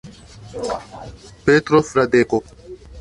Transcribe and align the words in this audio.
Petro 1.45 1.83
Fradeko. 1.83 2.41